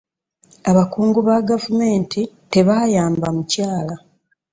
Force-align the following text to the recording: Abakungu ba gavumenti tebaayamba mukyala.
Abakungu 0.69 1.19
ba 1.27 1.37
gavumenti 1.49 2.21
tebaayamba 2.53 3.27
mukyala. 3.35 3.95